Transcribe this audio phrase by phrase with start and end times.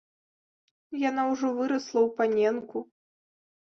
[1.09, 2.77] Яна ўжо вырасла ў паненку.